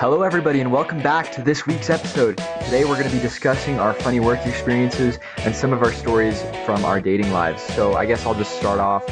[0.00, 2.36] Hello, everybody, and welcome back to this week's episode.
[2.62, 6.40] Today, we're going to be discussing our funny work experiences and some of our stories
[6.64, 7.60] from our dating lives.
[7.74, 9.02] So, I guess I'll just start off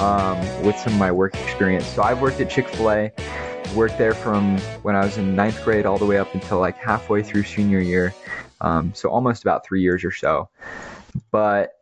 [0.00, 1.84] um, with some of my work experience.
[1.84, 3.12] So, I've worked at Chick fil A,
[3.74, 6.78] worked there from when I was in ninth grade all the way up until like
[6.78, 8.14] halfway through senior year.
[8.62, 10.48] Um, so, almost about three years or so.
[11.30, 11.72] But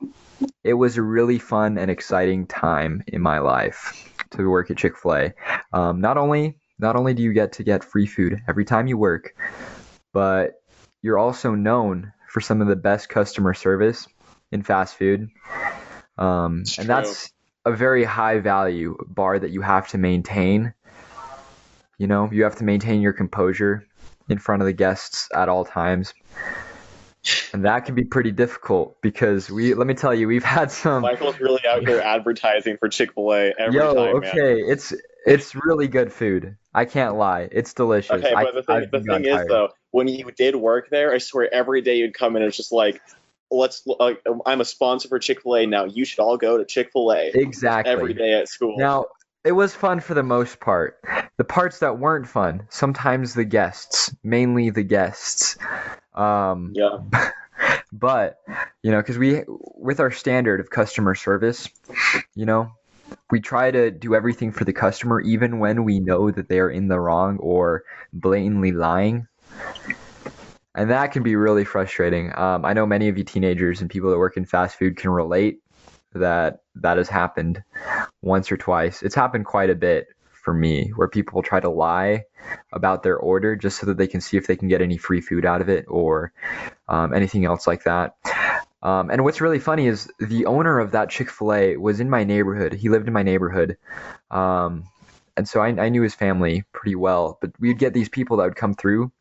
[0.64, 4.98] it was a really fun and exciting time in my life to work at Chick
[4.98, 5.34] fil A.
[5.72, 8.96] Um, not only not only do you get to get free food every time you
[8.96, 9.34] work,
[10.12, 10.62] but
[11.02, 14.06] you're also known for some of the best customer service
[14.52, 15.28] in fast food.
[16.16, 17.32] Um, and that's
[17.64, 20.74] a very high value bar that you have to maintain.
[21.98, 23.86] You know, you have to maintain your composure
[24.28, 26.14] in front of the guests at all times.
[27.52, 31.02] And that can be pretty difficult because we let me tell you, we've had some
[31.02, 34.64] Michael's really out here advertising for Chick-fil-A every Yo, time, okay, man.
[34.68, 34.94] it's
[35.26, 36.56] it's really good food.
[36.78, 37.48] I can't lie.
[37.50, 38.12] It's delicious.
[38.12, 39.48] Okay, but the thing, I've the thing is tired.
[39.48, 42.56] though, when you did work there, I swear every day you'd come in and it's
[42.56, 43.02] just like,
[43.50, 43.84] let's.
[43.98, 44.12] Uh,
[44.46, 45.86] I'm a sponsor for Chick-fil-A now.
[45.86, 47.92] You should all go to Chick-fil-A Exactly.
[47.92, 48.76] every day at school.
[48.78, 49.06] Now,
[49.44, 51.00] it was fun for the most part.
[51.36, 55.58] The parts that weren't fun, sometimes the guests, mainly the guests.
[56.14, 56.98] Um, yeah,
[57.92, 58.38] but
[58.84, 61.68] you know, because we, with our standard of customer service,
[62.36, 62.70] you know,
[63.30, 66.70] we try to do everything for the customer, even when we know that they are
[66.70, 69.26] in the wrong or blatantly lying.
[70.74, 72.36] And that can be really frustrating.
[72.38, 75.10] Um, I know many of you teenagers and people that work in fast food can
[75.10, 75.60] relate
[76.14, 77.62] that that has happened
[78.22, 79.02] once or twice.
[79.02, 82.24] It's happened quite a bit for me where people try to lie
[82.72, 85.20] about their order just so that they can see if they can get any free
[85.20, 86.32] food out of it or
[86.88, 88.14] um, anything else like that.
[88.82, 92.08] Um, and what's really funny is the owner of that Chick fil A was in
[92.08, 92.72] my neighborhood.
[92.72, 93.76] He lived in my neighborhood.
[94.30, 94.84] Um,
[95.36, 97.38] and so I, I knew his family pretty well.
[97.40, 99.12] But we'd get these people that would come through.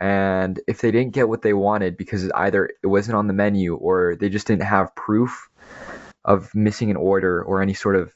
[0.00, 3.74] And if they didn't get what they wanted because either it wasn't on the menu
[3.74, 5.48] or they just didn't have proof
[6.24, 8.14] of missing an order or any sort of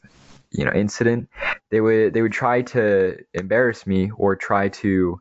[0.51, 1.29] you know incident,
[1.71, 5.19] they would they would try to embarrass me or try to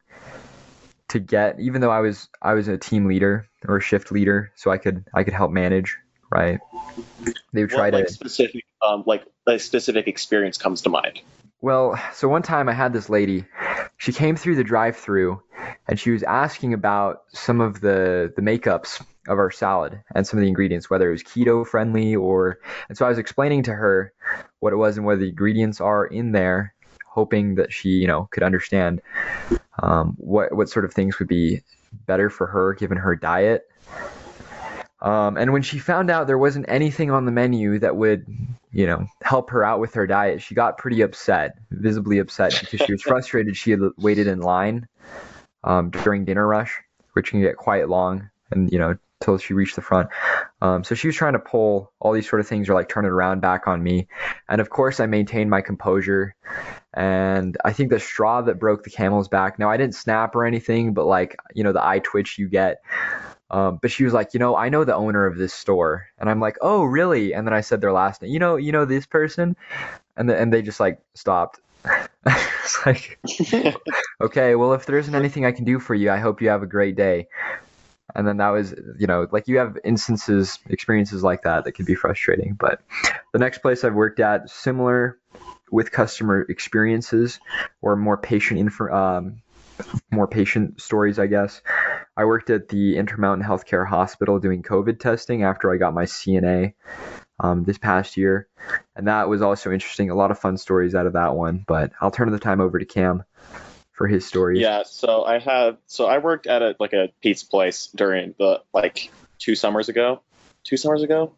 [1.11, 4.51] to get even though I was I was a team leader or a shift leader,
[4.55, 5.97] so I could I could help manage,
[6.29, 6.59] right?
[7.53, 11.21] They would try what, to like specific, um, like a specific experience comes to mind.
[11.59, 13.45] Well, so one time I had this lady.
[13.97, 15.43] She came through the drive-through
[15.87, 20.39] and she was asking about some of the the makeups of our salad and some
[20.39, 23.73] of the ingredients, whether it was keto friendly or and so I was explaining to
[23.73, 24.13] her
[24.59, 26.73] what it was and what the ingredients are in there,
[27.05, 29.01] hoping that she, you know, could understand
[29.79, 31.61] um, what what sort of things would be
[32.05, 33.67] better for her given her diet.
[35.01, 38.25] Um, and when she found out there wasn't anything on the menu that would,
[38.71, 42.85] you know, help her out with her diet, she got pretty upset, visibly upset, because
[42.85, 43.57] she was frustrated.
[43.57, 44.87] She had waited in line
[45.63, 46.77] um, during dinner rush,
[47.13, 50.09] which can get quite long, and you know, till she reached the front.
[50.61, 53.05] Um, so she was trying to pull all these sort of things or like turn
[53.05, 54.07] it around back on me.
[54.49, 56.35] And of course, I maintained my composure.
[56.93, 59.57] And I think the straw that broke the camel's back.
[59.57, 62.81] Now I didn't snap or anything, but like you know, the eye twitch you get.
[63.51, 66.29] Um, but she was like, you know, I know the owner of this store, and
[66.29, 67.33] I'm like, oh, really?
[67.33, 68.31] And then I said their last name.
[68.31, 69.57] You know, you know this person,
[70.15, 71.59] and the, and they just like stopped.
[72.25, 73.19] it's like,
[74.21, 76.63] okay, well, if there isn't anything I can do for you, I hope you have
[76.63, 77.27] a great day.
[78.15, 81.85] And then that was, you know, like you have instances, experiences like that that can
[81.85, 82.55] be frustrating.
[82.59, 82.81] But
[83.33, 85.17] the next place I've worked at, similar
[85.71, 87.39] with customer experiences
[87.81, 89.41] or more patient info, um,
[90.11, 91.61] more patient stories, I guess.
[92.15, 96.73] I worked at the Intermountain Healthcare Hospital doing COVID testing after I got my CNA
[97.39, 98.47] um, this past year,
[98.95, 100.09] and that was also interesting.
[100.09, 101.63] A lot of fun stories out of that one.
[101.65, 103.23] But I'll turn the time over to Cam
[104.01, 104.59] for his stories.
[104.59, 108.61] Yeah, so I have so I worked at a like a pizza place during the
[108.73, 110.21] like two summers ago.
[110.63, 111.33] Two summers ago?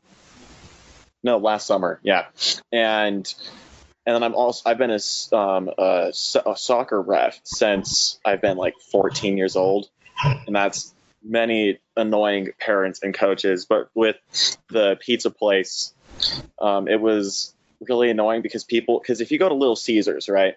[1.24, 2.00] No, last summer.
[2.04, 2.28] Yeah.
[2.72, 3.34] And
[4.06, 6.14] and then I'm also I've been a, um, a,
[6.46, 9.90] a soccer ref since I've been like 14 years old,
[10.24, 13.66] and that's many annoying parents and coaches.
[13.66, 14.16] But with
[14.70, 15.94] the pizza place,
[16.62, 17.54] um, it was
[17.90, 20.56] really annoying because people because if you go to Little Caesars, right,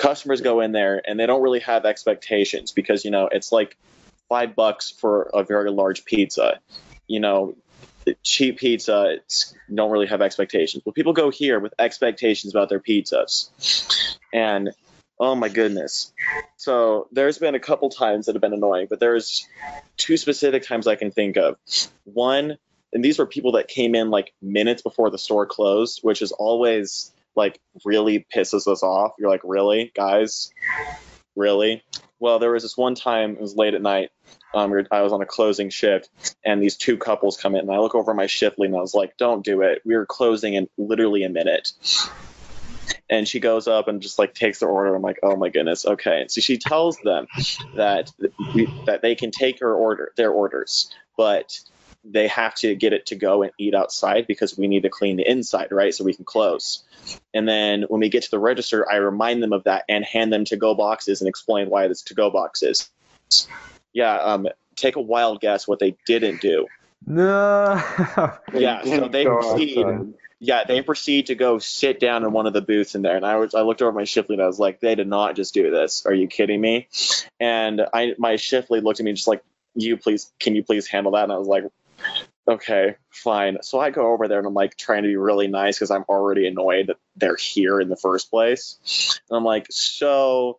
[0.00, 3.76] customers go in there and they don't really have expectations because you know it's like
[4.30, 6.58] five bucks for a very large pizza,
[7.06, 7.54] you know.
[8.22, 10.82] Cheap pizza, it's, don't really have expectations.
[10.84, 13.50] But people go here with expectations about their pizzas,
[14.32, 14.70] and
[15.20, 16.12] oh my goodness.
[16.56, 19.46] So there's been a couple times that have been annoying, but there's
[19.98, 21.56] two specific times I can think of.
[22.04, 22.56] One,
[22.94, 26.32] and these were people that came in like minutes before the store closed, which is
[26.32, 29.12] always like really pisses us off.
[29.18, 30.52] You're like, really, guys?
[31.36, 31.82] Really?
[32.18, 34.10] Well, there was this one time it was late at night.
[34.52, 36.10] Um, I was on a closing shift,
[36.44, 38.80] and these two couples come in, and I look over my shift lead, and I
[38.80, 39.80] was like, "Don't do it.
[39.84, 41.72] We are closing in literally a minute."
[43.08, 44.94] And she goes up and just like takes their order.
[44.94, 47.26] I'm like, "Oh my goodness, okay." So she tells them
[47.76, 48.10] that
[48.86, 51.60] that they can take her order, their orders, but
[52.04, 55.16] they have to get it to go and eat outside because we need to clean
[55.16, 55.94] the inside, right?
[55.94, 56.82] So we can close.
[57.34, 60.32] And then when we get to the register, I remind them of that and hand
[60.32, 62.90] them to go boxes and explain why this to go boxes.
[63.92, 66.66] Yeah, um, take a wild guess what they didn't do.
[67.06, 67.82] No.
[68.54, 69.86] Yeah, so they proceed.
[70.42, 73.26] Yeah, they proceed to go sit down in one of the booths in there, and
[73.26, 74.38] I was I looked over my shift lead.
[74.38, 76.06] and I was like, they did not just do this.
[76.06, 76.88] Are you kidding me?
[77.38, 79.42] And I my shift lead looked at me just like,
[79.74, 81.24] you please, can you please handle that?
[81.24, 81.64] And I was like,
[82.48, 83.58] okay, fine.
[83.62, 86.04] So I go over there and I'm like trying to be really nice because I'm
[86.08, 89.20] already annoyed that they're here in the first place.
[89.30, 90.58] And I'm like, so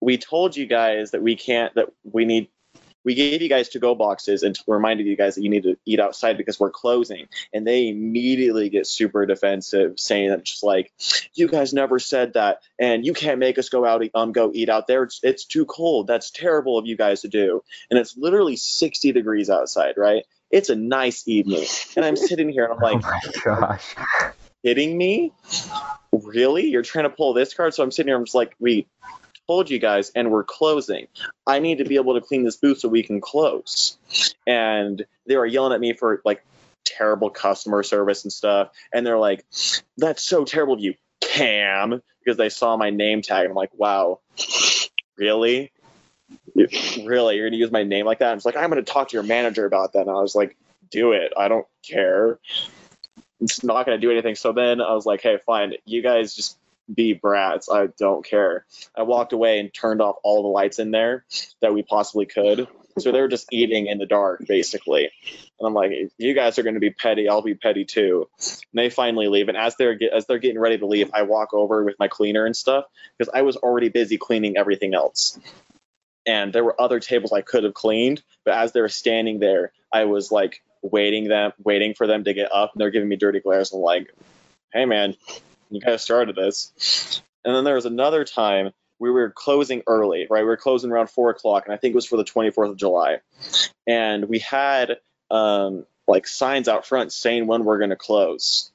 [0.00, 2.48] we told you guys that we can't that we need
[3.02, 5.76] we gave you guys to go boxes and reminded you guys that you need to
[5.86, 7.28] eat outside because we're closing.
[7.52, 10.92] And they immediately get super defensive saying that just like
[11.32, 14.68] you guys never said that and you can't make us go out um go eat
[14.68, 15.04] out there.
[15.04, 16.08] It's, it's too cold.
[16.08, 17.62] That's terrible of you guys to do.
[17.90, 21.66] And it's literally 60 degrees outside right it's a nice evening
[21.96, 23.04] and i'm sitting here and i'm like,
[23.46, 23.94] oh like my gosh.
[24.64, 25.32] kidding me?
[26.12, 26.66] Really?
[26.66, 27.74] You're trying to pull this card?
[27.74, 28.86] So I'm sitting here, I'm just like, we
[29.46, 31.08] told you guys, and we're closing.
[31.46, 33.98] I need to be able to clean this booth so we can close.
[34.46, 36.44] And they were yelling at me for like
[36.84, 38.70] terrible customer service and stuff.
[38.92, 39.44] And they're like,
[39.96, 43.42] that's so terrible of you, Cam, because they saw my name tag.
[43.42, 44.20] and I'm like, wow,
[45.16, 45.72] really?
[47.04, 47.36] Really?
[47.36, 48.32] You're going to use my name like that?
[48.32, 50.02] And it's like, I'm going to talk to your manager about that.
[50.02, 50.56] And I was like,
[50.90, 51.32] do it.
[51.36, 52.38] I don't care
[53.40, 54.34] it's not going to do anything.
[54.34, 56.58] So then I was like, hey, fine, you guys just
[56.92, 57.68] be brats.
[57.70, 58.66] I don't care.
[58.96, 61.24] I walked away and turned off all the lights in there
[61.60, 62.68] that we possibly could.
[62.98, 65.10] So they were just eating in the dark, basically.
[65.58, 68.28] And I'm like, you guys are going to be petty, I'll be petty too.
[68.38, 69.48] And they finally leave.
[69.48, 72.44] And as they're as they're getting ready to leave, I walk over with my cleaner
[72.44, 72.86] and stuff
[73.16, 75.38] because I was already busy cleaning everything else.
[76.26, 79.72] And there were other tables I could have cleaned, but as they were standing there,
[79.92, 83.16] I was like waiting them, waiting for them to get up, and they're giving me
[83.16, 83.72] dirty glares.
[83.72, 84.12] I'm like,
[84.72, 85.16] hey man,
[85.70, 87.22] you guys started this.
[87.44, 90.42] And then there was another time we were closing early, right?
[90.42, 92.76] We were closing around four o'clock, and I think it was for the 24th of
[92.76, 93.18] July.
[93.86, 94.98] And we had
[95.30, 98.70] um, like signs out front saying when we're going to close.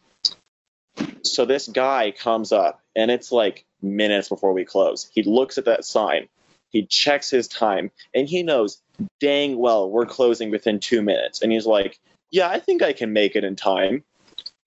[1.21, 5.09] So this guy comes up, and it's like minutes before we close.
[5.13, 6.27] He looks at that sign,
[6.69, 8.81] he checks his time, and he knows
[9.19, 11.41] dang well we're closing within two minutes.
[11.41, 11.99] And he's like,
[12.31, 14.03] yeah, I think I can make it in time.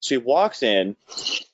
[0.01, 0.97] So he walks in,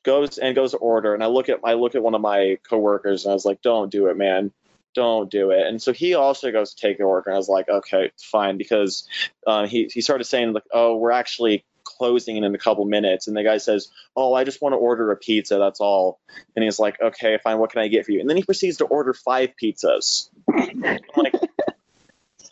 [0.02, 2.58] goes and goes to order, and I look at I look at one of my
[2.68, 4.52] coworkers and I was like, "Don't do it, man,
[4.94, 7.48] don't do it." And so he also goes to take the order, and I was
[7.48, 9.08] like, "Okay, fine," because
[9.46, 13.36] uh, he he started saying like, "Oh, we're actually closing in a couple minutes," and
[13.36, 16.18] the guy says, "Oh, I just want to order a pizza, that's all."
[16.56, 18.78] And he's like, "Okay, fine, what can I get for you?" And then he proceeds
[18.78, 20.28] to order five pizzas.
[20.52, 20.80] I'm
[21.16, 21.34] like,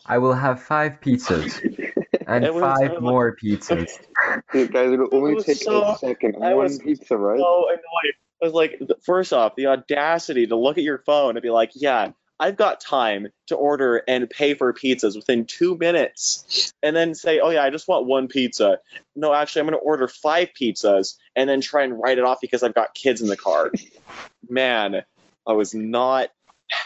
[0.06, 1.60] I will have five pizzas
[2.26, 3.90] and was- five I was- more pizzas.
[4.54, 6.36] You guys, it'll only was take so- a second.
[6.42, 7.38] I One was pizza, right?
[7.38, 8.14] so annoyed.
[8.42, 11.50] I was like, th- first off, the audacity to look at your phone and be
[11.50, 16.72] like, yeah, I've got time to order and pay for pizzas within two minutes.
[16.82, 18.80] And then say, oh, yeah, I just want one pizza.
[19.14, 22.38] No, actually, I'm going to order five pizzas and then try and write it off
[22.40, 23.70] because I've got kids in the car.
[24.48, 25.04] Man,
[25.46, 26.30] I was not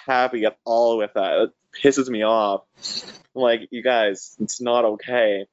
[0.05, 1.41] happy at all with that.
[1.41, 1.51] It
[1.83, 2.65] pisses me off.
[3.35, 5.47] Like, you guys, it's not okay.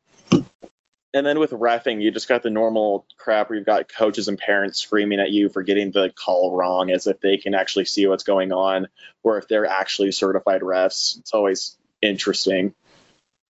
[1.15, 4.37] And then with refing, you just got the normal crap where you've got coaches and
[4.37, 8.07] parents screaming at you for getting the call wrong as if they can actually see
[8.07, 8.87] what's going on
[9.21, 11.19] or if they're actually certified refs.
[11.19, 12.73] It's always interesting.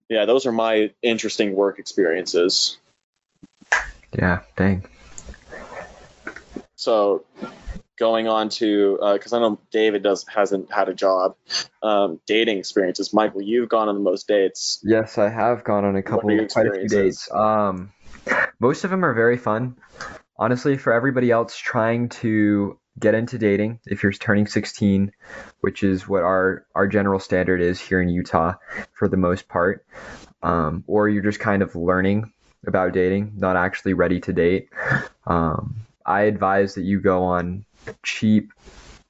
[0.08, 2.78] Yeah, those are my interesting work experiences.
[4.14, 4.86] Yeah, dang.
[6.76, 7.26] So
[7.98, 11.36] going on to because I know David does hasn't had a job.
[11.84, 14.80] Um, dating experiences, Michael, you've gone on the most dates.
[14.84, 17.30] Yes, I have gone on a couple, quite a few dates.
[17.32, 17.92] Um,
[18.60, 19.78] most of them are very fun.
[20.38, 25.12] Honestly, for everybody else trying to get into dating, if you're turning 16,
[25.62, 28.54] which is what our our general standard is here in Utah,
[28.94, 29.86] for the most part,
[30.44, 32.32] um, or you're just kind of learning
[32.66, 34.70] about dating, not actually ready to date,
[35.26, 35.76] um,
[36.06, 37.66] I advise that you go on
[38.04, 38.54] cheap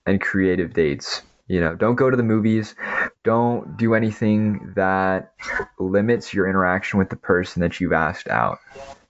[0.05, 1.21] and creative dates.
[1.47, 2.75] You know, don't go to the movies.
[3.23, 5.33] Don't do anything that
[5.79, 8.59] limits your interaction with the person that you've asked out,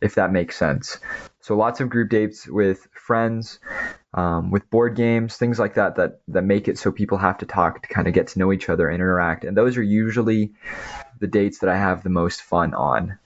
[0.02, 1.00] if that makes sense.
[1.42, 3.60] So lots of group dates with friends,
[4.14, 7.46] um, with board games, things like that, that that make it so people have to
[7.46, 9.44] talk to kind of get to know each other and interact.
[9.44, 10.52] And those are usually
[11.20, 13.18] the dates that I have the most fun on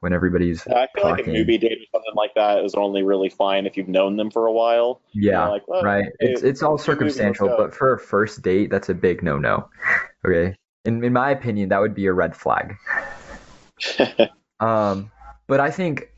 [0.00, 1.32] when everybody's I feel like a talking.
[1.32, 4.46] movie date or something like that is only really fine if you've known them for
[4.46, 5.00] a while.
[5.12, 6.06] yeah, like, well, right.
[6.20, 8.70] It's hey, it's all let's do a movie, let's circumstantial, but for a first date,
[8.70, 9.68] that's a big no no.
[10.26, 12.76] Okay, in in my opinion, that would be a red flag.
[14.58, 15.10] Um,
[15.48, 16.10] but I think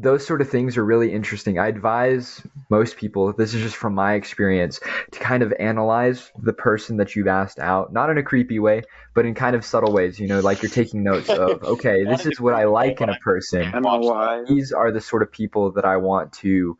[0.00, 1.58] those sort of things are really interesting.
[1.58, 2.40] I advise
[2.70, 4.78] most people, this is just from my experience,
[5.10, 8.82] to kind of analyze the person that you've asked out, not in a creepy way,
[9.12, 10.20] but in kind of subtle ways.
[10.20, 13.18] You know, like you're taking notes of, okay, this is what I like in a
[13.18, 13.72] person.
[13.74, 14.44] I know why.
[14.46, 16.78] These are the sort of people that I want to,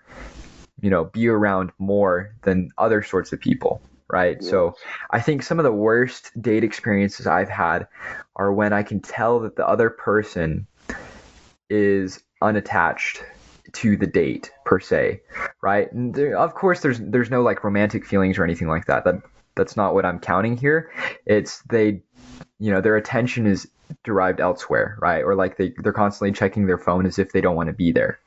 [0.81, 3.83] you know, be around more than other sorts of people.
[4.11, 4.39] Right.
[4.41, 4.49] Yeah.
[4.49, 4.77] So
[5.11, 7.89] I think some of the worst date experiences I've had
[8.37, 10.67] are when I can tell that the other person
[11.69, 13.23] is unattached
[13.73, 15.21] to the date per se,
[15.61, 15.88] right?
[15.92, 19.04] There, of course, there's there's no like romantic feelings or anything like that.
[19.04, 19.23] That
[19.54, 20.90] that's not what I'm counting here.
[21.26, 22.02] It's they,
[22.59, 23.68] you know, their attention is
[24.04, 25.23] derived elsewhere, right?
[25.23, 27.92] Or like they they're constantly checking their phone as if they don't want to be
[27.92, 28.18] there.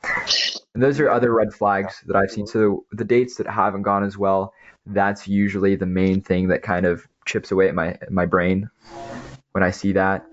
[0.74, 2.46] And those are other red flags that I've seen.
[2.46, 4.54] So the dates that haven't gone as well,
[4.86, 8.70] that's usually the main thing that kind of chips away at my my brain
[9.52, 10.24] when I see that.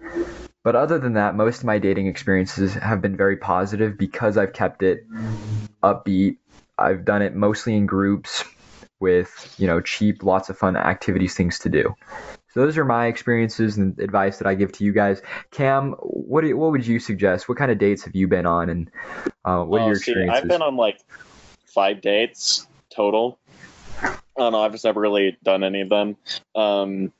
[0.69, 4.53] But other than that, most of my dating experiences have been very positive because I've
[4.53, 5.03] kept it
[5.81, 6.37] upbeat.
[6.77, 8.43] I've done it mostly in groups
[8.99, 11.95] with, you know, cheap, lots of fun activities, things to do.
[12.53, 15.23] So those are my experiences and advice that I give to you guys.
[15.49, 17.49] Cam, what do what would you suggest?
[17.49, 18.91] What kind of dates have you been on, and
[19.43, 20.43] uh, what are Oh, your see, experiences?
[20.43, 20.99] I've been on like
[21.65, 23.39] five dates total.
[24.03, 24.61] I don't know.
[24.61, 26.15] I've just never really done any of them.
[26.53, 27.11] Um,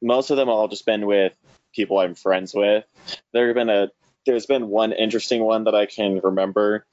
[0.00, 1.34] most of them all just been with
[1.72, 2.84] people I'm friends with.
[3.32, 3.90] There have been a
[4.24, 6.86] there's been one interesting one that I can remember.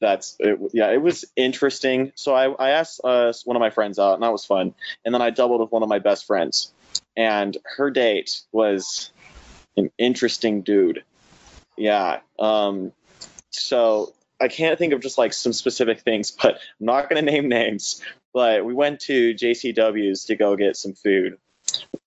[0.00, 2.12] That's it, yeah, it was interesting.
[2.14, 4.74] So I, I asked uh, one of my friends out, and that was fun.
[5.04, 6.72] And then I doubled with one of my best friends,
[7.16, 9.10] and her date was
[9.76, 11.02] an interesting dude.
[11.76, 12.20] Yeah.
[12.38, 12.92] Um,
[13.50, 17.30] so I can't think of just like some specific things, but I'm not going to
[17.30, 18.02] name names.
[18.32, 21.38] But we went to JCW's to go get some food,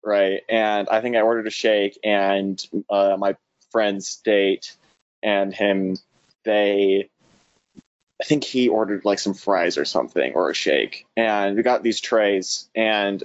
[0.07, 0.43] right?
[0.49, 3.37] And I think I ordered a shake, and uh, my
[3.73, 4.77] friend's date
[5.23, 5.97] and him,
[6.45, 7.11] they,
[8.23, 11.83] I think he ordered like some fries or something or a shake, and we got
[11.83, 13.23] these trays, and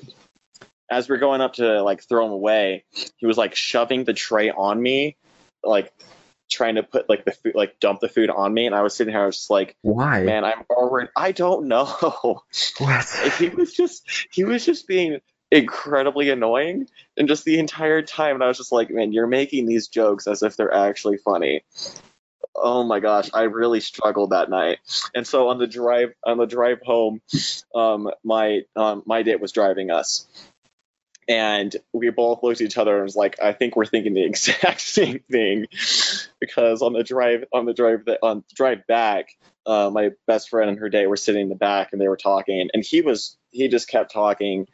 [0.90, 2.84] as we're going up to like throw them away,
[3.18, 5.16] he was like shoving the tray on me,
[5.64, 5.94] like
[6.52, 8.96] trying to put like the food, like dump the food on me, and I was
[8.96, 10.24] sitting here, I was just like, Why?
[10.24, 12.42] man, I'm already, I don't know.
[12.80, 13.34] What?
[13.38, 18.44] he was just, he was just being incredibly annoying, and just the entire time, and
[18.44, 21.64] I was just like, man, you're making these jokes as if they're actually funny.
[22.56, 24.80] Oh my gosh, I really struggled that night.
[25.14, 27.22] And so on the drive, on the drive home,
[27.76, 30.26] um, my um, my date was driving us,
[31.28, 34.24] and we both looked at each other and was like, I think we're thinking the
[34.26, 35.68] exact same thing,
[36.40, 39.30] because on the drive on the drive on the drive back,
[39.66, 42.18] uh, my best friend and her date were sitting in the back and they were
[42.18, 44.68] talking, and he was he just kept talking,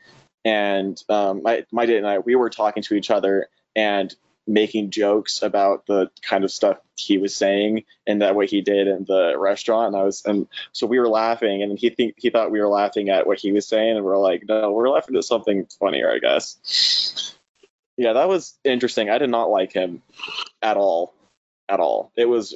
[0.47, 4.15] and um, my my date and I we were talking to each other and
[4.47, 8.87] making jokes about the kind of stuff he was saying and that what he did
[8.87, 9.87] in the restaurant.
[9.87, 12.69] And I was and so we were laughing and he think he thought we were
[12.69, 16.09] laughing at what he was saying and we're like no we're laughing at something funnier
[16.09, 17.35] I guess.
[17.97, 19.09] Yeah that was interesting.
[19.09, 20.01] I did not like him
[20.61, 21.13] at all
[21.67, 22.13] at all.
[22.15, 22.55] It was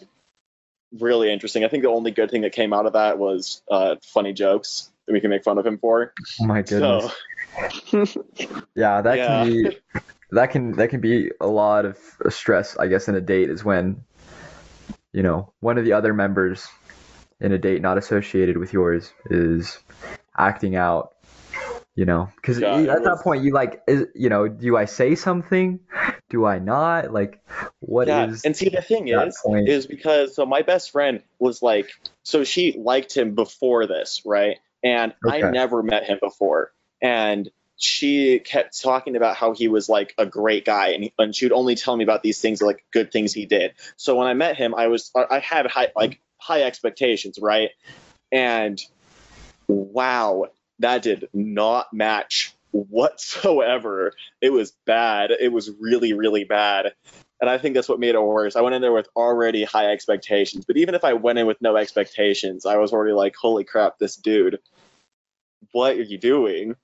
[0.97, 1.65] really interesting.
[1.65, 4.91] I think the only good thing that came out of that was uh, funny jokes
[5.05, 6.13] that we can make fun of him for.
[6.39, 7.05] Oh my goodness.
[7.05, 7.11] so
[8.75, 9.27] Yeah, that Yeah.
[9.43, 9.77] can be
[10.31, 11.97] that can that can be a lot of
[12.29, 14.03] stress, I guess, in a date is when
[15.13, 16.67] you know one of the other members
[17.39, 19.79] in a date not associated with yours is
[20.37, 21.13] acting out.
[21.93, 24.77] You know, because Yeah, it at that was- point you like, is you know, do
[24.77, 25.81] I say something?
[26.29, 27.11] Do I not?
[27.11, 27.43] Like,
[27.81, 28.11] what is?
[28.13, 29.67] yeah, and see the thing is, point?
[29.67, 31.89] is because so my best friend was like,
[32.23, 34.57] so she liked him before this, right?
[34.81, 40.13] And I never met him before, and she kept talking about how he was like
[40.17, 42.85] a great guy, and, he, and she would only tell me about these things, like
[42.91, 43.73] good things he did.
[43.97, 47.69] So when I met him, I was I had high like high expectations, right?
[48.31, 48.79] And
[49.67, 50.45] wow,
[50.79, 54.13] that did not match whatsoever.
[54.41, 55.31] It was bad.
[55.31, 56.93] It was really, really bad.
[57.39, 58.55] And I think that's what made it worse.
[58.55, 60.65] I went in there with already high expectations.
[60.65, 63.97] But even if I went in with no expectations, I was already like, holy crap,
[63.97, 64.59] this dude,
[65.71, 66.75] what are you doing?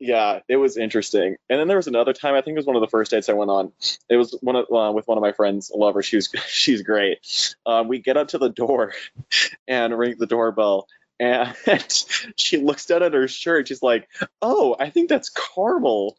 [0.00, 1.36] yeah, it was interesting.
[1.48, 2.34] And then there was another time.
[2.34, 3.72] I think it was one of the first dates I went on.
[4.08, 5.72] It was one of, uh, with one of my friends.
[5.74, 6.02] I love her.
[6.02, 7.56] She's great.
[7.66, 8.92] Um, we get up to the door
[9.68, 10.86] and ring the doorbell,
[11.20, 11.54] and
[12.36, 13.68] she looks down at her shirt.
[13.68, 14.08] She's like,
[14.40, 16.16] "Oh, I think that's caramel."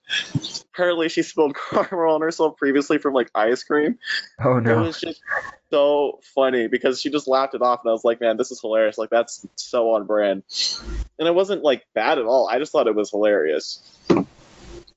[0.73, 3.97] Apparently, she spilled caramel on herself previously from like ice cream.
[4.43, 4.79] Oh no!
[4.79, 5.21] It was just
[5.69, 8.61] so funny because she just laughed it off, and I was like, "Man, this is
[8.61, 8.97] hilarious!
[8.97, 10.43] Like that's so on brand."
[11.17, 12.47] And it wasn't like bad at all.
[12.49, 13.81] I just thought it was hilarious.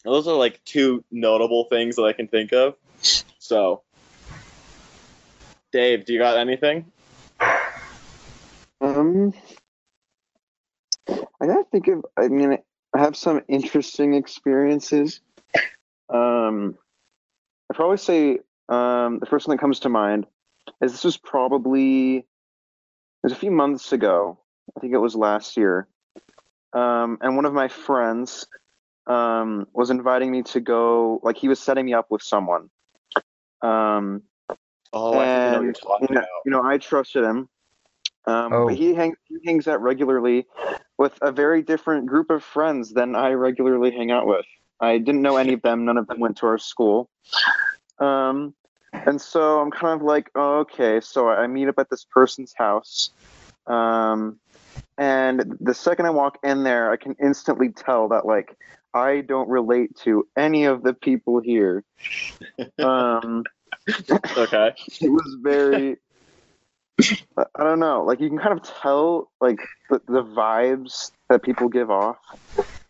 [0.05, 2.75] And those are like two notable things that I can think of.
[3.39, 3.83] So,
[5.71, 6.87] Dave, do you got anything?
[8.81, 9.33] Um,
[11.43, 12.05] I gotta think of.
[12.17, 12.57] I mean,
[12.95, 15.21] I have some interesting experiences.
[16.09, 16.77] Um,
[17.71, 20.27] I probably say um, the first one that comes to mind
[20.81, 22.25] is this was probably it
[23.23, 24.39] was a few months ago.
[24.77, 25.89] I think it was last year.
[26.73, 28.47] Um, and one of my friends
[29.07, 31.21] um, was inviting me to go.
[31.23, 32.71] Like he was setting me up with someone.
[33.63, 34.23] Um,
[34.95, 36.29] Oh, I think I know you're and talking you know, about.
[36.45, 37.49] you know, I trusted him.
[38.27, 38.67] Um, Oh.
[38.69, 40.47] But he hangs he hangs out regularly
[41.03, 44.47] with a very different group of friends than I regularly hang out with.
[44.79, 45.85] I didn't know any of them.
[45.85, 47.11] None of them went to our school.
[47.99, 48.55] Um,
[48.93, 51.01] and so I'm kind of like, oh, okay.
[51.01, 53.11] So I meet up at this person's house.
[53.67, 54.39] Um,
[54.97, 58.57] and the second I walk in there, I can instantly tell that like
[58.95, 61.83] I don't relate to any of the people here.
[62.79, 63.43] Um,
[64.37, 64.73] Okay.
[65.01, 65.97] it was very
[67.37, 69.59] I I don't know, like you can kind of tell like
[69.91, 72.19] the, the vibes that people give off.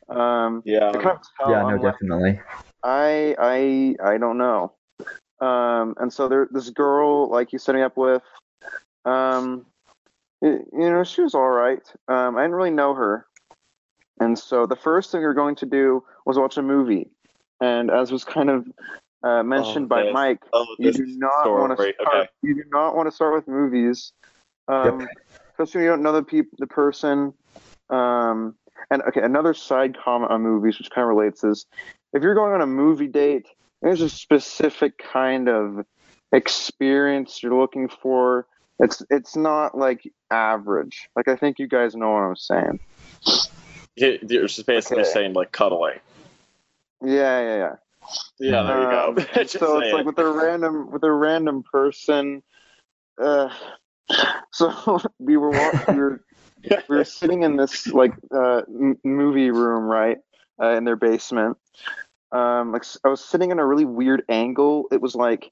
[0.09, 0.92] Um Yeah.
[0.92, 2.40] Kind of tell Yeah, no, I'm like, definitely.
[2.83, 4.73] I I I don't know.
[5.40, 8.23] Um and so there this girl like he's setting up with
[9.04, 9.66] um
[10.40, 11.83] y- you know, she was all right.
[12.09, 13.26] Um I didn't really know her.
[14.21, 17.09] And so the first thing we were going to do was watch a movie.
[17.61, 18.66] And as was kind of
[19.23, 21.95] uh, mentioned by this- Mike, Oh, you do not want to start.
[22.07, 22.29] Okay.
[22.43, 24.12] You do not want to start with movies,
[24.69, 25.07] um,
[25.50, 27.33] especially when you don't know the peop- the person.
[27.91, 28.57] Um,
[28.91, 31.67] and okay, another side comment on movies, which kind of relates, is
[32.13, 33.47] if you're going on a movie date,
[33.80, 35.85] there's a specific kind of
[36.32, 38.47] experience you're looking for.
[38.80, 41.08] It's it's not like average.
[41.15, 42.80] Like I think you guys know what I'm saying.
[43.97, 45.11] You- You're just basically Okay.
[45.11, 46.00] saying like cuddling.
[47.04, 47.75] Yeah, yeah, yeah.
[48.38, 49.25] Yeah, there you Um, go.
[49.34, 50.06] Just so it's like it.
[50.06, 52.43] with a random with a random person.
[53.21, 53.49] Uh,
[54.52, 55.50] so we were
[55.88, 56.25] we were
[56.88, 60.19] we were sitting in this like uh, m- movie room, right,
[60.60, 61.56] uh, in their basement.
[62.32, 64.86] Um, like I was sitting in a really weird angle.
[64.91, 65.50] It was like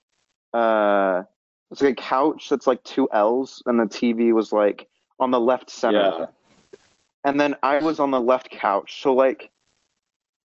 [0.54, 1.22] uh,
[1.70, 5.40] it's like a couch that's like two L's, and the TV was like on the
[5.40, 6.00] left center.
[6.00, 6.26] Yeah.
[7.24, 9.02] And then I was on the left couch.
[9.02, 9.50] So like,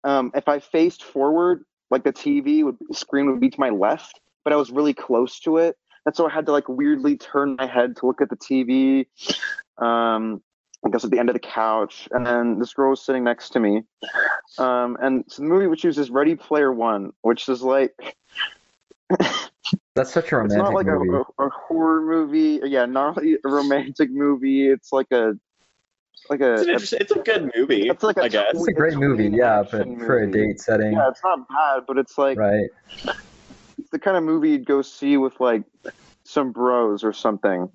[0.03, 4.19] um, if I faced forward, like the TV would screen would be to my left,
[4.43, 7.55] but I was really close to it, and so I had to like weirdly turn
[7.57, 9.05] my head to look at the TV.
[9.77, 10.41] Um,
[10.85, 13.49] I guess at the end of the couch, and then this girl was sitting next
[13.49, 13.83] to me.
[14.57, 18.15] Um, and so the movie we choose is Ready Player One, which is like
[19.95, 20.57] That's such a romantic.
[20.59, 22.61] it's not like a, a, a horror movie.
[22.63, 24.69] Yeah, not really a romantic movie.
[24.69, 25.33] It's like a
[26.29, 28.51] like a, It's, an a interesting- it's a good movie, It's like a I guess.
[28.53, 31.83] It's a great movie, yeah, but action for a date setting, yeah, it's not bad,
[31.87, 32.69] but it's like right?
[33.77, 35.63] it's the kind of movie you'd go see with like
[36.23, 37.69] some bros or something.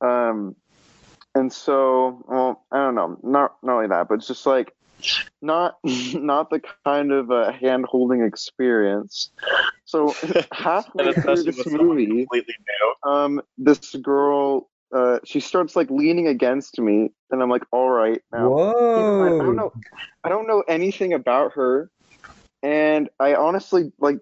[0.00, 0.56] Um,
[1.34, 4.74] and so, well, I don't know, not not only that, but it's just like
[5.40, 9.30] not not the kind of uh, hand holding experience.
[9.84, 10.14] So
[10.52, 12.26] halfway through this movie,
[13.04, 14.68] um, this girl.
[14.92, 19.40] Uh, she starts like leaning against me, and I'm like, "All right, now Whoa!
[19.40, 19.72] I don't know.
[20.24, 21.90] I don't know anything about her,
[22.62, 24.18] and I honestly like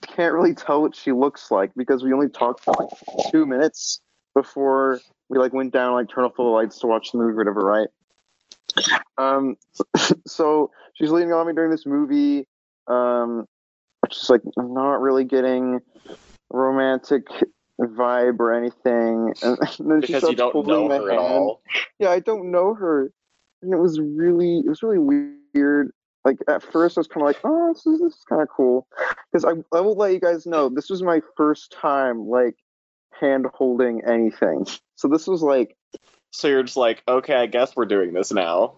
[0.00, 2.88] can't really tell what she looks like because we only talked for like
[3.30, 4.00] two minutes
[4.34, 7.36] before we like went down like turn off the lights to watch the movie, or
[7.36, 7.88] whatever, right?
[9.18, 9.56] Um,
[10.26, 12.46] so she's leaning on me during this movie,
[12.86, 13.46] um,
[14.10, 15.80] she's like I'm not really getting
[16.50, 17.26] romantic
[17.80, 21.62] vibe or anything, and then she you don't holding know my her at hand all.
[21.98, 23.12] yeah, I don't know her,
[23.62, 24.98] and it was really, it was really
[25.54, 25.92] weird.
[26.24, 28.48] Like at first, I was kind of like, oh, this is, this is kind of
[28.48, 28.86] cool,
[29.32, 32.56] because I, I will let you guys know this was my first time like
[33.20, 34.66] hand holding anything.
[34.96, 35.76] So this was like,
[36.32, 38.74] So you're just like, okay, I guess we're doing this now.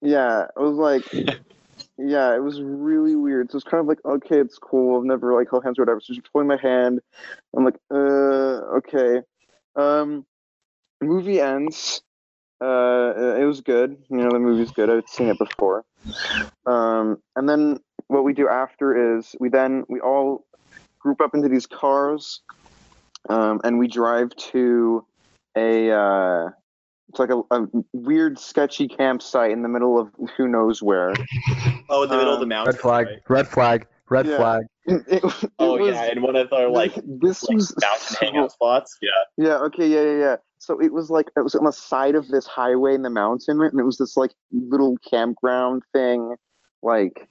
[0.00, 1.04] yeah, it was like,
[1.98, 3.50] yeah, it was really weird.
[3.50, 4.98] So it's kind of like, okay, it's cool.
[4.98, 6.00] I've never like held hands or whatever.
[6.00, 7.00] So she's pulling my hand.
[7.56, 9.22] I'm like, uh, okay.
[9.76, 10.26] Um,
[11.00, 12.02] movie ends.
[12.60, 13.96] uh, it was good.
[14.08, 14.90] You know, the movie's good.
[14.90, 15.84] I'd seen it before.
[16.64, 20.44] Um, and then what we do after is we then we all
[20.98, 22.40] group up into these cars,
[23.28, 25.04] um, and we drive to
[25.56, 26.50] a uh,
[27.08, 31.12] it's like a, a weird, sketchy campsite in the middle of who knows where.
[31.88, 32.74] Oh, in the middle of the Um, mountain.
[32.74, 33.06] Red flag.
[33.06, 33.18] right?
[33.28, 33.86] Red flag.
[34.10, 34.36] Red Yeah.
[34.38, 34.62] flag.
[34.86, 38.24] It, it Oh was- yeah, and one of our like this like was mountain so-
[38.26, 38.98] hangout spots.
[39.00, 39.10] Yeah.
[39.36, 39.56] Yeah.
[39.66, 39.86] Okay.
[39.86, 40.02] Yeah.
[40.02, 40.18] Yeah.
[40.18, 40.36] Yeah.
[40.58, 43.60] So it was like it was on the side of this highway in the mountain,
[43.60, 46.34] and it was this like little campground thing,
[46.82, 47.28] like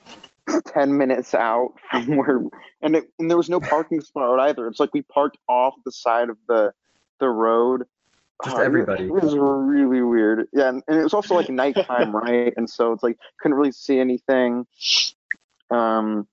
[0.68, 2.42] ten minutes out from where,
[2.82, 4.68] and it, and there was no parking spot either.
[4.68, 6.72] It's like we parked off the side of the
[7.20, 7.84] the road.
[8.44, 9.06] Just Oh, everybody.
[9.06, 10.48] It was really weird.
[10.52, 12.54] Yeah, and, and it was also like nighttime, right?
[12.58, 14.68] And so it's like couldn't really see anything.
[15.72, 16.28] Um.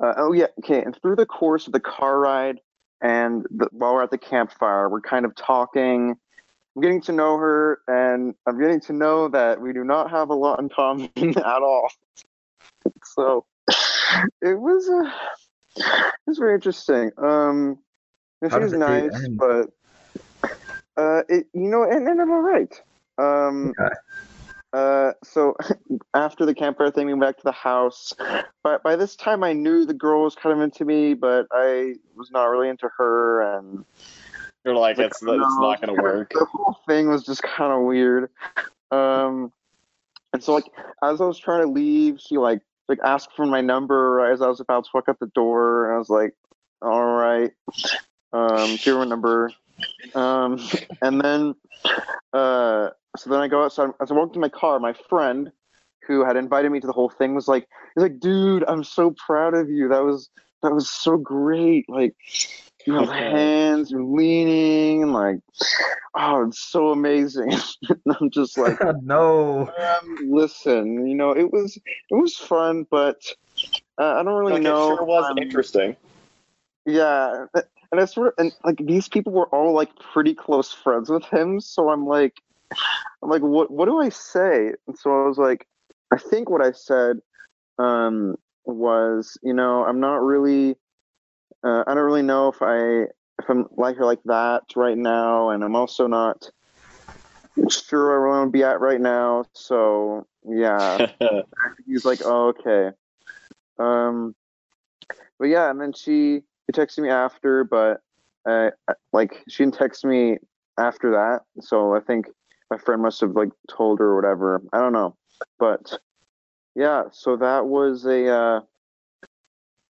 [0.00, 0.46] Uh, oh yeah.
[0.60, 0.82] Okay.
[0.82, 2.60] And through the course of the car ride
[3.02, 6.16] and the, while we're at the campfire, we're kind of talking.
[6.74, 10.30] I'm getting to know her, and I'm getting to know that we do not have
[10.30, 11.90] a lot in common at all.
[13.04, 13.44] So
[14.40, 15.10] it was uh,
[15.76, 17.10] it was very interesting.
[17.18, 17.78] Um,
[18.50, 19.70] she was nice, but
[20.96, 22.72] uh, it you know and I'm all right.
[23.18, 23.94] Um, Okay.
[24.72, 25.54] uh, so
[26.14, 28.12] after the campfire thing, we went back to the house.
[28.62, 31.94] But by this time, I knew the girl was kind of into me, but I
[32.16, 33.84] was not really into her, and
[34.64, 36.30] You're like, Like, it's, it's not gonna work.
[36.32, 38.30] the whole thing was just kind of weird.
[38.90, 39.52] Um,
[40.32, 40.66] and so like
[41.02, 44.48] as I was trying to leave, she like like asked for my number as I
[44.48, 46.34] was about to walk out the door, and I was like,
[46.80, 47.52] "All right."
[48.32, 49.50] Um, give her my number.
[50.14, 50.58] Um,
[51.02, 51.54] and then
[52.32, 53.90] uh, so then I go outside.
[54.00, 55.50] As I walked to my car, my friend
[56.06, 59.14] who had invited me to the whole thing was like, "He's like, dude, I'm so
[59.26, 59.88] proud of you.
[59.88, 60.30] That was
[60.62, 61.86] that was so great.
[61.88, 62.14] Like."
[62.84, 63.30] You know, the Okay.
[63.30, 65.38] hands, you're leaning, and like,
[66.16, 67.52] oh, it's so amazing.
[67.88, 69.68] and I'm just like, no.
[69.68, 73.20] um, listen, you know, it was it was fun, but
[73.98, 74.92] uh, I don't really Like, know.
[74.94, 75.96] it sure was um, interesting.
[76.86, 77.46] Yeah,
[77.92, 81.24] and I sort of and like these people were all like pretty close friends with
[81.26, 82.40] him, so I'm like,
[83.22, 84.72] I'm like, what what do I say?
[84.86, 85.68] And so I was like,
[86.10, 87.18] I think what I said
[87.78, 90.76] um, was, you know, I'm not really,
[91.62, 95.50] uh, I don't really know if I if I'm like her like that right now,
[95.50, 96.50] and I'm also not
[97.68, 99.44] sure where I want to be at right now.
[99.52, 101.08] So yeah,
[101.86, 102.96] he's like, oh, okay.
[103.78, 104.34] Um,
[105.38, 108.00] but yeah, and then she she texted me after, but
[108.48, 108.70] uh,
[109.12, 110.38] like she didn't text me
[110.78, 111.40] after that.
[111.60, 112.26] So I think
[112.70, 114.62] my friend must have like told her or whatever.
[114.72, 115.16] I don't know,
[115.58, 115.98] but
[116.74, 117.04] yeah.
[117.12, 118.60] So that was a uh,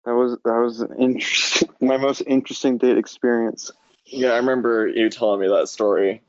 [0.05, 3.71] that was that was an interesting, my most interesting date experience.
[4.05, 6.21] yeah, I remember you telling me that story.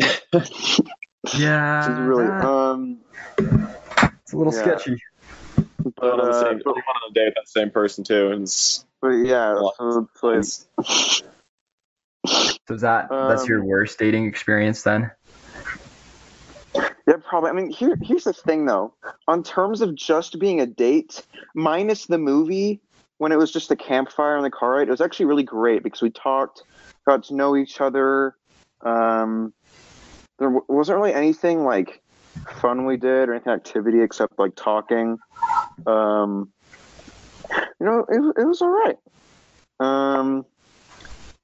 [1.36, 1.80] Yeah.
[1.80, 2.98] It's really um,
[3.38, 4.60] it's a little yeah.
[4.78, 5.02] sketchy.
[5.56, 8.30] but Going on the uh, same, but, going on a date that same person too,
[8.30, 9.54] and it's, but yeah.
[9.78, 10.44] So it's like,
[12.68, 15.10] So is that that's your Um, worst dating experience then?
[16.74, 17.50] Yeah, probably.
[17.50, 18.92] I mean, here here's the thing though.
[19.26, 22.80] On terms of just being a date, minus the movie,
[23.16, 25.82] when it was just the campfire and the car ride, it was actually really great
[25.82, 26.64] because we talked,
[27.06, 28.36] got to know each other.
[28.82, 29.54] Um,
[30.38, 32.02] there w- wasn't really anything like
[32.60, 35.18] fun we did or anything activity except like talking.
[35.86, 36.52] Um,
[37.50, 38.96] you know, it, it was all right.
[39.80, 40.44] Um,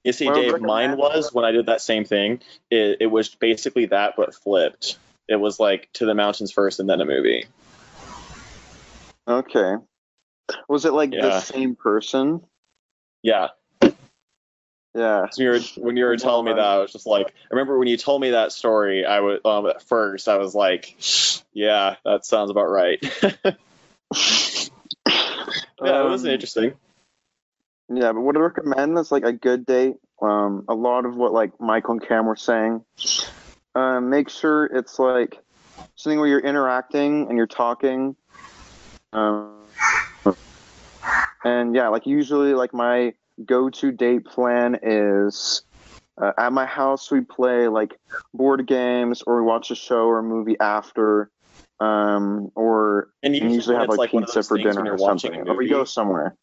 [0.05, 2.41] You see, Well, Dave, mine was when I did that same thing.
[2.71, 4.99] It, it was basically that, but flipped.
[5.29, 7.47] It was like to the mountains first, and then a movie.
[9.27, 9.77] okay.
[10.69, 12.43] Was it like the same person?
[13.23, 13.49] Yeah,
[14.95, 15.31] Yeah.
[15.31, 17.79] so you were, when you were telling me that, I was just like, I remember
[17.79, 19.07] when you told me that story.
[19.07, 20.97] I was um, at first, I was like,
[21.55, 23.03] yeah, that sounds about right.
[25.83, 26.75] yeah, it was Um, interesting.
[27.89, 29.97] Yeah, but what I recommend is like a good date.
[30.23, 32.85] Um, a lot of what like Michael and Cam were saying.
[33.75, 35.39] Um, make sure it's like
[35.97, 38.17] something where you're interacting and you're talking.
[39.13, 39.53] Um,
[41.45, 45.63] and yeah, like usually, like my go-to date plan is
[46.17, 47.99] uh, at my house we play like
[48.33, 51.31] board games or we watch a show or a movie after.
[51.85, 55.69] Um, or And usually, usually have like like pizza for dinner or something, or we
[55.69, 56.37] go somewhere.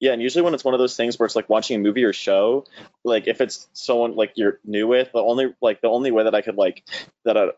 [0.00, 2.04] Yeah, and usually when it's one of those things where it's like watching a movie
[2.04, 2.66] or show,
[3.02, 6.34] like if it's someone like you're new with, the only like the only way that
[6.34, 6.84] I could like
[7.24, 7.48] that I,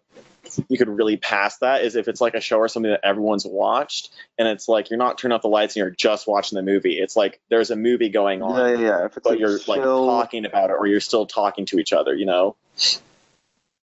[0.69, 3.45] you could really pass that is if it's like a show or something that everyone's
[3.45, 6.63] watched, and it's like you're not turning off the lights and you're just watching the
[6.63, 6.99] movie.
[6.99, 9.05] It's like there's a movie going on, Yeah, yeah.
[9.05, 11.93] If it's but like you're like talking about it or you're still talking to each
[11.93, 12.15] other.
[12.15, 12.57] You know?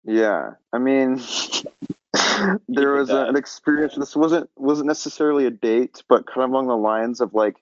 [0.05, 1.23] Yeah, I mean,
[2.69, 3.95] there was a, an experience.
[3.97, 7.57] This wasn't wasn't necessarily a date, but kind of along the lines of like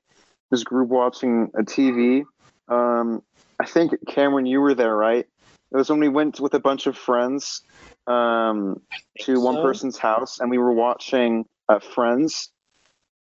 [0.50, 2.24] this group watching a TV.
[2.68, 3.22] Um,
[3.60, 5.26] I think Cameron, you were there, right?
[5.72, 7.62] It was when we went with a bunch of friends
[8.06, 8.80] um,
[9.20, 9.62] to one so.
[9.62, 12.50] person's house, and we were watching uh, Friends.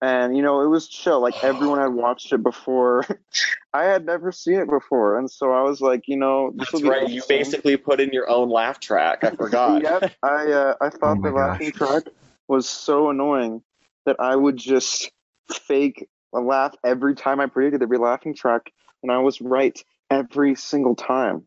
[0.02, 1.20] And you know, it was chill.
[1.20, 3.06] Like everyone had watched it before.
[3.74, 6.82] I had never seen it before, and so I was like, you know, this That's
[6.82, 7.10] be right.
[7.10, 9.24] You basically put in your own laugh track.
[9.24, 9.82] I forgot.
[9.90, 10.12] Yep.
[10.24, 12.04] I uh, I thought Oh the my laughing track
[12.48, 13.62] was so annoying
[14.06, 15.12] that I would just
[15.52, 18.72] fake a laugh every time I predicted every laughing track,
[19.04, 19.78] and I was right
[20.10, 21.46] every single time.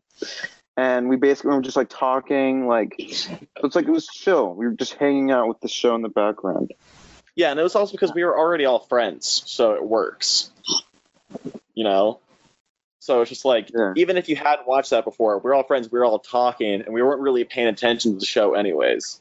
[0.75, 4.53] And we basically were just like talking, like it's like it was chill.
[4.53, 6.71] We were just hanging out with the show in the background.
[7.35, 10.51] Yeah, and it was also because we were already all friends, so it works.
[11.73, 12.19] You know?
[12.99, 13.93] So it's just like, Yeah.
[13.97, 16.93] even if you hadn't watched that before, we're all friends, we were all talking, and
[16.93, 19.19] we weren't really paying attention to the show anyways.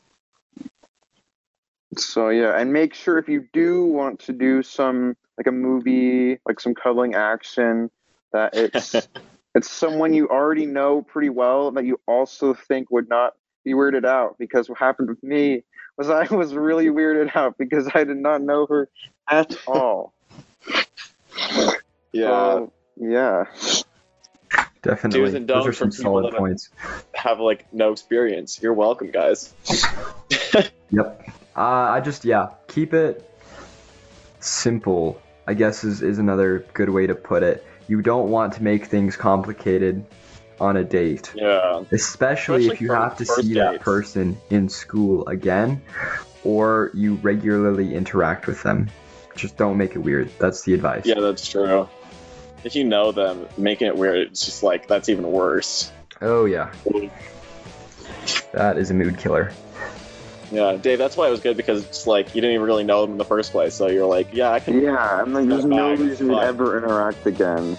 [1.97, 6.39] So yeah, and make sure if you do want to do some like a movie,
[6.47, 7.91] like some cuddling action,
[8.33, 8.95] that it's
[9.55, 14.07] it's someone you already know pretty well that you also think would not be weirded
[14.07, 14.37] out.
[14.39, 15.65] Because what happened with me
[15.97, 18.89] was I was really weirded out because I did not know her
[19.29, 20.13] at all.
[22.13, 22.27] Yeah.
[22.29, 23.45] So, yeah.
[24.83, 25.21] Definitely.
[25.21, 26.69] Do's and Those are don'ts some for people solid that points.
[27.15, 28.61] Have, like, no experience.
[28.61, 29.53] You're welcome, guys.
[30.93, 31.31] Yep.
[31.57, 33.29] Uh, I just yeah, keep it
[34.41, 35.21] simple.
[35.47, 37.67] I guess is is another good way to put it.
[37.89, 40.05] You don't want to make things complicated
[40.63, 41.83] on a date, Yeah.
[41.91, 45.83] especially, Especially if you have to first see that person in school again,
[46.45, 48.89] or you regularly interact with them.
[49.35, 50.31] Just don't make it weird.
[50.39, 51.05] That's the advice.
[51.05, 51.89] Yeah, that's true.
[52.63, 55.91] If you know them, making it weird, it's just like, that's even worse.
[56.21, 56.73] Oh yeah.
[58.53, 59.53] That is a mood killer.
[60.53, 63.01] Yeah, Dave, that's why it was good because it's like you didn't even really know
[63.03, 63.75] them in the first place.
[63.75, 64.81] So you're like, yeah, I can.
[64.81, 67.77] Yeah, I'm like, there's no reason to ever interact again.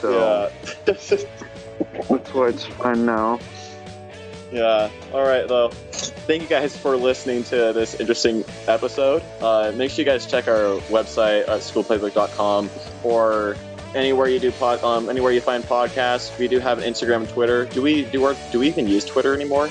[0.00, 0.50] So
[0.86, 0.94] Yeah.
[2.36, 3.38] that's why it's fine now.
[4.52, 4.90] yeah.
[5.12, 5.70] All right, though.
[5.70, 9.22] Thank you guys for listening to this interesting episode.
[9.40, 12.68] Uh, make sure you guys check our website at schoolplaybook.com
[13.04, 13.56] or
[13.94, 16.36] anywhere you do pod, um, anywhere you find podcasts.
[16.38, 17.64] We do have an Instagram and Twitter.
[17.66, 19.70] Do we do our, do we even use Twitter anymore?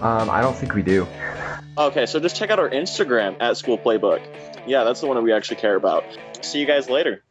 [0.00, 1.06] Um, I don't think we do.
[1.76, 4.20] Okay, so just check out our Instagram at School Playbook.
[4.66, 6.04] Yeah, that's the one that we actually care about.
[6.40, 7.22] See you guys later.